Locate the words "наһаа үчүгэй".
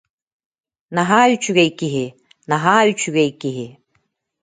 0.97-1.69, 2.51-3.29